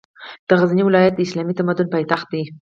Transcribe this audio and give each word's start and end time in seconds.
د 0.47 0.49
غزني 0.59 0.83
ولایت 0.85 1.13
د 1.15 1.19
اسلامي 1.27 1.53
تمدن 1.59 1.87
پاېتخت 1.93 2.27
ده 2.31 2.41